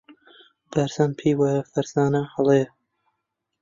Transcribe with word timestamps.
بارزان 0.71 1.11
پێی 1.19 1.33
وایە 1.39 1.61
فەرزانە 1.71 2.23
هەڵەیە. 2.33 2.67